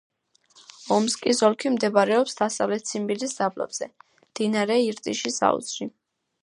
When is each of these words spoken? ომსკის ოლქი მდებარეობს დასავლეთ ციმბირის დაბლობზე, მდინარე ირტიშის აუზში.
ომსკის 0.95 1.41
ოლქი 1.49 1.71
მდებარეობს 1.75 2.39
დასავლეთ 2.39 2.89
ციმბირის 2.93 3.39
დაბლობზე, 3.41 3.93
მდინარე 4.27 4.81
ირტიშის 4.89 5.41
აუზში. 5.53 5.91